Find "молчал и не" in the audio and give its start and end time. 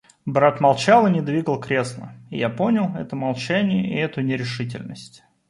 0.59-1.21